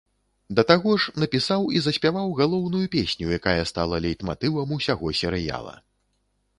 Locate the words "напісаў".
1.23-1.67